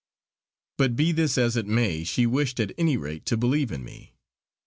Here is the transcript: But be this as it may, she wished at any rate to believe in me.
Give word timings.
But 0.79 0.95
be 0.95 1.11
this 1.11 1.37
as 1.37 1.55
it 1.55 1.67
may, 1.67 2.03
she 2.03 2.25
wished 2.25 2.59
at 2.59 2.71
any 2.75 2.97
rate 2.97 3.23
to 3.27 3.37
believe 3.37 3.71
in 3.71 3.83
me. 3.83 4.15